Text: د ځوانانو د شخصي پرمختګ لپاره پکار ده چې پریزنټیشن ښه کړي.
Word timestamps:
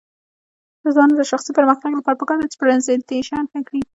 د 0.83 0.85
ځوانانو 0.93 1.19
د 1.19 1.23
شخصي 1.31 1.51
پرمختګ 1.57 1.91
لپاره 1.95 2.19
پکار 2.21 2.37
ده 2.39 2.47
چې 2.51 2.59
پریزنټیشن 2.61 3.43
ښه 3.51 3.59
کړي. 3.67 3.81